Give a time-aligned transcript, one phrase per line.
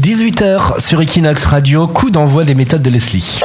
[0.00, 3.38] 18h sur Equinox Radio, coup d'envoi des méthodes de Leslie.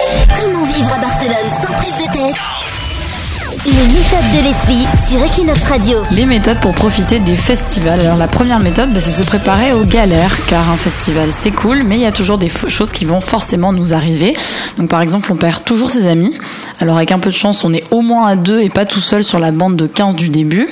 [3.65, 5.97] Les méthodes de Leslie sur Equinox Radio.
[6.11, 7.99] Les méthodes pour profiter des festivals.
[7.99, 11.81] Alors la première méthode, bah, c'est se préparer aux galères, car un festival c'est cool,
[11.81, 14.35] mais il y a toujours des choses qui vont forcément nous arriver.
[14.77, 16.37] Donc par exemple, on perd toujours ses amis.
[16.79, 18.99] Alors avec un peu de chance, on est au moins à deux et pas tout
[18.99, 20.67] seul sur la bande de 15 du début.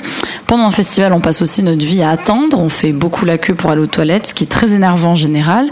[0.46, 2.60] Pendant un festival, on passe aussi notre vie à attendre.
[2.60, 5.16] On fait beaucoup la queue pour aller aux toilettes, ce qui est très énervant en
[5.16, 5.66] général.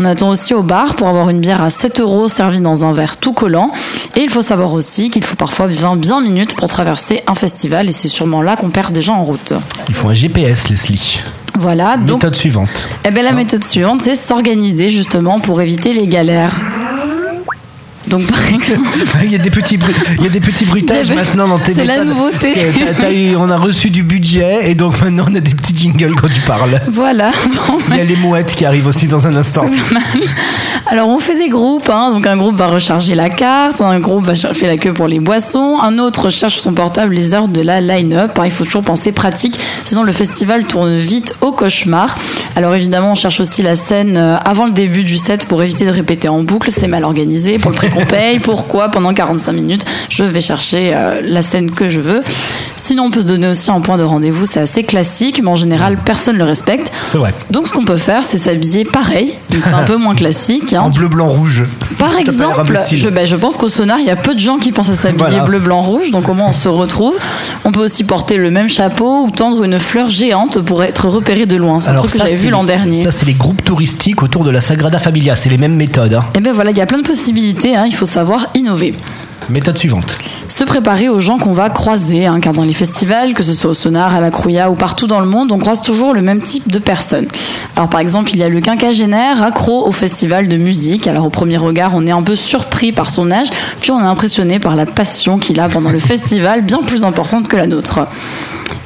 [0.00, 2.92] On attend aussi au bar pour avoir une bière à 7 euros servie dans un
[2.92, 3.72] verre tout collant.
[4.14, 7.88] Et il faut savoir aussi qu'il faut parfois 20 bien minutes pour traverser un festival
[7.88, 9.54] et c'est sûrement là qu'on perd des gens en route.
[9.88, 11.18] Il faut un GPS, Leslie.
[11.58, 12.88] Voilà, donc Méthode suivante.
[13.04, 16.60] eh ben, la méthode suivante, c'est s'organiser justement pour éviter les galères.
[18.08, 18.88] Donc par exemple,
[19.24, 19.78] Il y a des petits,
[20.18, 22.54] il y a des petits bruitages maintenant dans tes c'est la nouveauté.
[23.36, 26.40] On a reçu du budget et donc maintenant on a des petits jingles quand tu
[26.40, 26.80] parles.
[26.90, 27.30] voilà.
[27.66, 29.66] Bon, Il y a les mouettes qui arrivent aussi dans un instant.
[30.90, 32.12] Alors on fait des groupes, hein.
[32.12, 35.20] donc un groupe va recharger la carte, un groupe va chercher la queue pour les
[35.20, 38.30] boissons, un autre cherche son portable les heures de la line-up.
[38.34, 42.16] Alors, Il faut toujours penser pratique, sinon le festival tourne vite au cauchemar.
[42.58, 45.84] Alors évidemment on cherche aussi la scène euh, avant le début du set pour éviter
[45.84, 47.56] de répéter en boucle, c'est mal organisé.
[47.56, 51.70] Pour le prix qu'on paye, pourquoi pendant 45 minutes je vais chercher euh, la scène
[51.70, 52.20] que je veux.
[52.88, 55.56] Sinon on peut se donner aussi un point de rendez-vous, c'est assez classique, mais en
[55.56, 56.90] général personne le respecte.
[57.04, 57.34] C'est vrai.
[57.50, 60.72] Donc ce qu'on peut faire, c'est s'habiller pareil, donc c'est un peu moins classique.
[60.72, 60.80] hein.
[60.80, 61.64] En bleu, blanc, rouge.
[61.98, 64.72] Par exemple, je, ben, je pense qu'au sonar, il y a peu de gens qui
[64.72, 65.44] pensent à s'habiller Voilà.
[65.44, 67.14] bleu, blanc, rouge, donc au moins on se retrouve.
[67.66, 71.44] On peut aussi porter le même chapeau ou tendre une fleur géante pour être repéré
[71.44, 71.82] de loin.
[71.82, 73.04] C'est un truc que j'avais vu l'an dernier.
[73.04, 75.36] Ça, c'est les groupes touristiques autour de la Sagrada Familia.
[75.36, 76.14] C'est les mêmes méthodes.
[76.14, 76.24] hein.
[76.34, 78.94] Et ben voilà, il y a plein de possibilités, hein, il faut savoir innover.
[79.50, 80.16] Méthode suivante.
[80.58, 83.70] Se préparer aux gens qu'on va croiser, hein, car dans les festivals, que ce soit
[83.70, 86.42] au Sonar, à la Crouilla ou partout dans le monde, on croise toujours le même
[86.42, 87.28] type de personnes.
[87.76, 91.06] Alors par exemple, il y a le quinquagénaire accro au festival de musique.
[91.06, 93.46] Alors au premier regard, on est un peu surpris par son âge,
[93.80, 97.46] puis on est impressionné par la passion qu'il a pendant le festival, bien plus importante
[97.46, 98.08] que la nôtre.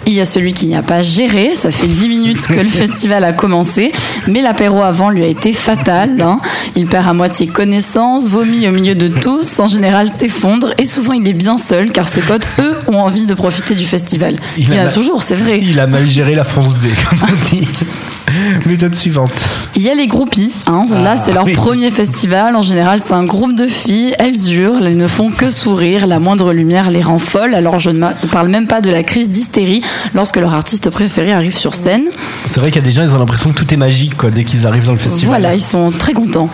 [0.06, 2.68] Il y a celui qui n'y a pas géré, ça fait 10 minutes que le
[2.68, 3.92] festival a commencé,
[4.26, 6.20] mais l'apéro avant lui a été fatal.
[6.20, 6.40] hein.
[6.76, 11.12] Il perd à moitié connaissance, vomit au milieu de tous, en général s'effondre, et souvent
[11.12, 14.36] il est bien seul car ses potes, eux, ont envie de profiter du festival.
[14.56, 15.60] Il, y en a toujours, c'est vrai.
[15.62, 17.68] Il a mal géré la fonce D, comme on dit.
[18.66, 19.32] Méthode suivante.
[19.76, 20.84] Il y a les groupies, hein.
[20.90, 21.52] là Ah, c'est leur oui.
[21.54, 25.50] premier festival, en général c'est un groupe de filles, elles hurlent, elles ne font que
[25.50, 29.02] sourire, la moindre lumière les rend folles, alors je ne parle même pas de la
[29.02, 29.82] crise d'hystérie
[30.14, 32.04] lorsque leur artiste préféré arrive sur scène.
[32.46, 34.30] C'est vrai qu'il y a des gens, ils ont l'impression que tout est magique quoi,
[34.30, 35.26] dès qu'ils arrivent dans le festival.
[35.40, 36.48] Voilà, ils sont très contents.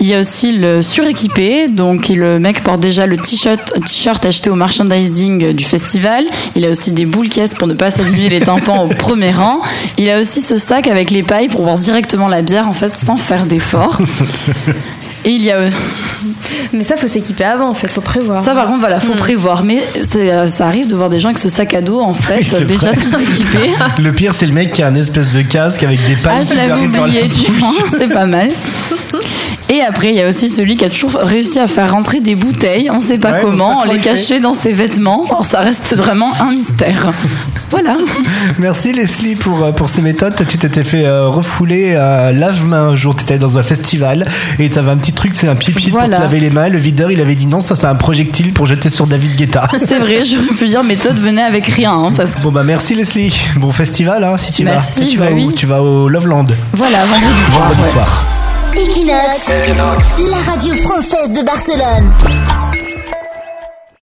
[0.00, 4.50] Il y a aussi le suréquipé, donc le mec porte déjà le t-shirt, t-shirt acheté
[4.50, 6.24] au merchandising du festival.
[6.54, 9.60] Il a aussi des boules caisses pour ne pas s'abîmer les tympans au premier rang.
[9.96, 12.94] Il a aussi ce sac avec les pailles pour boire directement la bière en fait
[12.96, 13.98] sans faire d'effort.
[15.24, 15.58] Et il y a
[16.72, 18.44] Mais ça, faut s'équiper avant, en fait, faut prévoir.
[18.44, 19.64] ça par contre voilà, faut prévoir.
[19.64, 19.82] Mais
[20.14, 22.64] euh, ça arrive de voir des gens avec ce sac à dos en fait Oui,
[22.64, 22.96] déjà vrai.
[23.02, 23.72] tout équipé.
[24.02, 26.42] Le pire, c'est le mec qui a un espèce de casque avec des pailles Ah,
[26.44, 27.50] je l'avais oublié, tu
[27.98, 28.50] c'est pas mal.
[29.68, 32.36] Et après, il y a aussi celui qui a toujours réussi à faire rentrer des
[32.36, 35.24] bouteilles, on sait pas Ouais, comment, pas les cacher dans ses vêtements.
[35.26, 37.10] Alors, ça reste vraiment un mystère.
[37.70, 37.96] Voilà.
[38.58, 40.34] Merci Leslie pour, euh, pour ces méthodes.
[40.48, 43.16] Tu t'étais fait euh, refouler un lave-main un jour.
[43.16, 44.24] Tu étais dans un festival
[44.60, 46.18] et tu avais un petit truc, c'est un pipi pour Voilà.
[46.18, 46.68] te laver les mains.
[46.68, 49.68] Le videur, il avait dit non, ça c'est un projectile pour jeter sur David Guetta.
[49.84, 52.94] C'est vrai, j'aurais pu dire méthode venait avec rien, hein, parce que Bon bah merci
[52.94, 53.36] Leslie.
[53.56, 55.06] Bon festival hein, si tu Merci, vas.
[55.08, 55.52] Tu bah vas où.
[55.52, 56.44] Tu vas au Loveland.
[56.72, 57.62] voilà, vendredi soir.
[57.68, 58.04] Vendredi ouais.
[58.78, 59.48] Equinox,
[60.28, 62.75] la radio française de Barcelone.